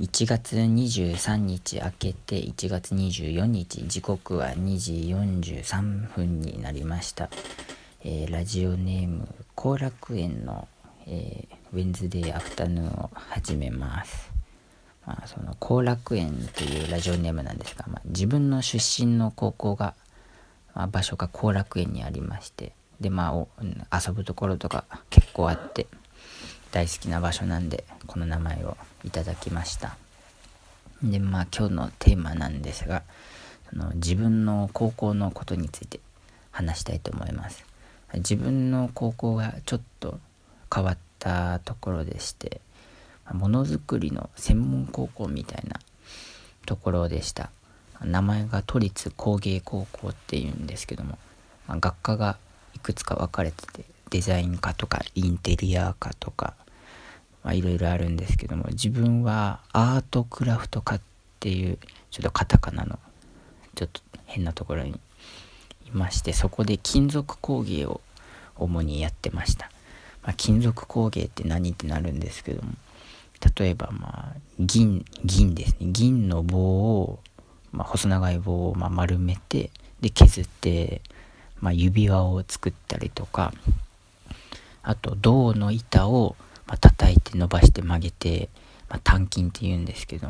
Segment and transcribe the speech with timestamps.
[0.00, 7.28] 1月23日明けて1月24日時刻は2時43分になりました、
[8.02, 10.66] えー、ラジオネーム後楽園の、
[11.06, 14.32] えー、ウェンズデーアフタヌーンを始めます。
[15.06, 19.94] まあ、その後楽園というラジオネームなんですが、まあ、自分の出身の高校が、
[20.74, 23.46] まあ、場所が後楽園にありましてでま
[23.90, 25.88] あ遊ぶところとか結構あって
[26.72, 29.96] 大好きな場所なんでこの名前をいただきました。
[31.02, 33.02] でまあ今日のテーマなんですが
[33.70, 36.00] その自分の高校のことについて
[36.50, 37.64] 話したいと思います。
[38.14, 40.18] 自分の高校がちょっと
[40.74, 42.60] 変わったところでして
[43.32, 45.78] ものづくりの専門高校みたいな
[46.64, 47.50] ところでした。
[48.02, 51.18] 名前が都立工芸高校っていうんですけども、
[51.68, 52.38] ま、学科が
[52.74, 56.54] いくつか分かれててデザイン科とかインテリア科とか
[57.42, 61.00] まあいろいろあるんですけども自分はアートクラフト科っ
[61.40, 61.78] ていう
[62.10, 62.98] ちょっとカタカナの
[63.74, 68.00] ちょっと変なところにいましてそこで金属工芸を
[68.56, 69.70] 主にやってました、
[70.22, 72.72] まあ、金属工芸って何ってなるんですけども
[73.58, 75.88] 例えばまあ銀銀ですね。
[75.90, 77.18] 銀の棒を、
[77.72, 81.00] まあ、細長い棒をま丸めてで削って、
[81.60, 83.52] まあ、指輪を作ったりとか
[84.82, 86.36] あと銅の板を
[86.72, 88.48] ま叩いて伸ばして曲げて、
[88.88, 90.28] まあ、単金って言うんですけど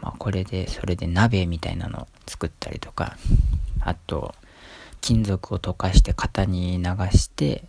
[0.00, 3.18] まあ、これでそれで鍋みたいなのを作ったりとか。
[3.82, 4.34] あと
[5.00, 6.84] 金属を溶かして型に流
[7.16, 7.64] して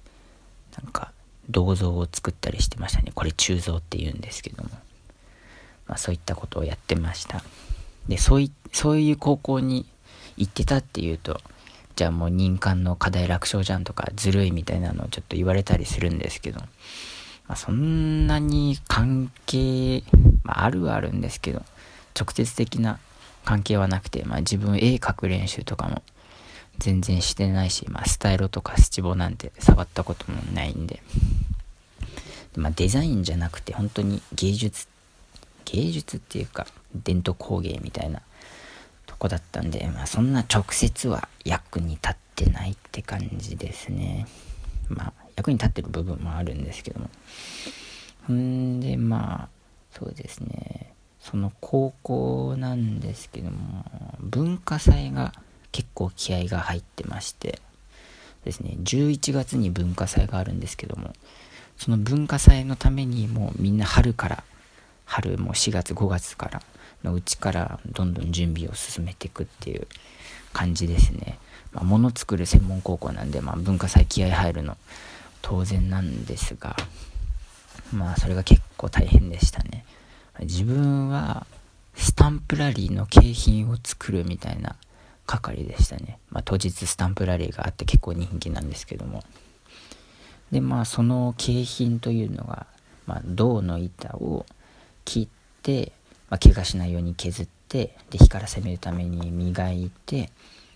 [0.82, 1.12] なんか
[1.50, 3.12] 銅像を作ったりしてましたね。
[3.14, 4.70] これ鋳造って言うんですけども、
[5.88, 7.44] まあ、そういったことをやってました。
[8.08, 9.86] でそういそういう高校に
[10.38, 11.40] 行ってたっていうと
[11.96, 16.62] じゃあもう任官の課題楽勝じゃんとかずるいみたいなのをちょっと言われたりするんですけど、
[17.52, 20.04] まあ、そんなに関係、
[20.46, 21.64] まあ、あるはあるんですけど
[22.18, 22.98] 直接的な
[23.44, 26.02] 関係はなくて、まあ、自分絵描く練習とかも
[26.78, 31.04] 全然してないし、まあ、スタイロとかスチボなんて触ったこともないんで、
[32.56, 34.88] まあ、デザインじゃなくて本当に芸術
[35.66, 38.22] 芸術っていうか伝統工芸みたいな
[39.08, 44.26] とこだったんで、まあ、そんな直接は役に立ってないって感じですね。
[44.88, 47.10] まあ役に立ってる部分もあるんですけども。
[48.28, 49.50] ほんでまあ
[49.92, 50.94] そうですね。
[51.20, 53.86] その高校なんですけども
[54.20, 55.34] 文化祭が
[55.72, 57.60] 結構気合が入ってまして。
[58.46, 58.76] ですね。
[58.80, 61.14] 11月に文化祭があるんですけども
[61.78, 64.44] その文化祭のためにもうみんな春から
[65.06, 66.62] 春もう4月5月から
[67.04, 69.88] のうちからどんどん準備を進めていくっていう
[70.54, 71.40] 感じですね、
[71.72, 74.78] まあ、物作る専門高校なんで、まあ、文化祭気合入るの
[75.42, 76.76] 当然なんですが
[77.94, 79.86] まあそれが結構大変でしたね
[80.42, 81.46] 自分は
[81.96, 84.76] スタンプラリーの景品を作るみたいな
[85.26, 86.20] 係でしたね。
[86.30, 89.24] まあ、当日スタンプラリーがあって結構人気なんですけども。
[90.52, 92.66] で、まあ、その景品というのが、
[93.06, 94.46] まあ、銅の板を
[95.06, 95.92] 切って、
[96.30, 100.32] まあ、怪我しないように削って、で、火から攻めるために磨いて、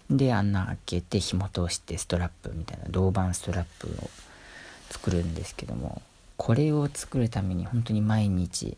[0.09, 4.09] で、穴開けて紐通してストラップみたいな銅板ストラップを
[4.95, 6.01] 作るんですけども、
[6.37, 8.77] これを作るために本当に毎日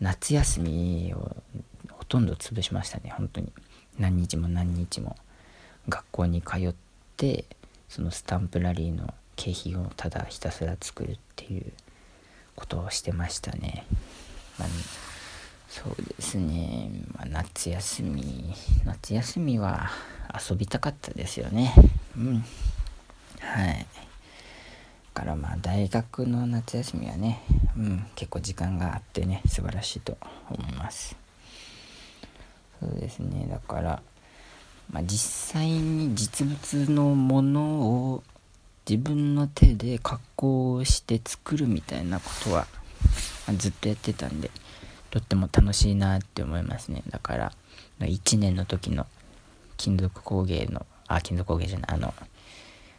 [0.00, 1.36] 夏休みを
[1.90, 3.52] ほとんど潰しましたね、本当に。
[3.98, 5.16] 何日も何日も
[5.88, 6.74] 学校に通っ
[7.16, 7.44] て
[7.88, 11.72] そのスタンプラリーの景品をただひたすら作るっていう
[12.56, 13.86] ことをしてましたね。
[14.58, 14.68] まあ、
[15.68, 19.90] そうですね、まあ、夏休み夏休みは
[20.50, 21.74] 遊びたかったですよね。
[22.16, 22.44] うん。
[23.40, 23.71] はい。
[25.62, 27.40] 大学の夏休みはね、
[27.76, 30.18] うん、結構時間があってね素晴らしいと
[30.50, 31.16] 思います。
[32.80, 34.02] そうですねだから、
[34.90, 37.62] まあ、実際に実物のもの
[38.12, 38.22] を
[38.88, 42.66] 自分の手で加工して作るみたいなことは、
[43.46, 44.50] まあ、ずっとやってたんで
[45.10, 47.52] とっても楽しいなって思いますねだから
[48.00, 49.06] 1年の時の
[49.76, 52.12] 金属工芸のあ金属工芸じゃないあの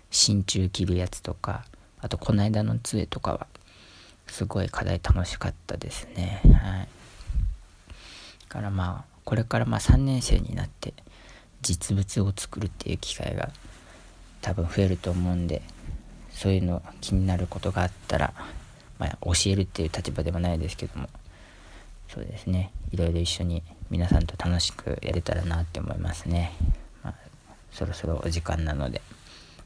[0.10, 1.66] 真鍮切るやつとか
[2.04, 3.48] あとこの間の杖とかは
[4.28, 6.42] すごい課題楽しかったですね。
[6.44, 6.88] はい。
[8.50, 10.94] からまあこれからまあ3年生になって
[11.62, 13.50] 実物を作るっていう機会が
[14.42, 15.62] 多分増えると思うんで
[16.32, 18.34] そういうの気になることがあったら、
[19.00, 21.08] まあ、教えるっていう立場ではないですけども
[22.10, 22.72] そうですね。
[22.92, 26.52] いろいろ一緒に皆さんと楽しくやれたらなって思いますね、
[27.02, 27.16] まあ、
[27.72, 29.02] そろそろお時間なので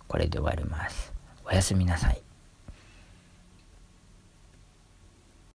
[0.07, 1.11] これで終わります。
[1.43, 2.26] おやすみなさい。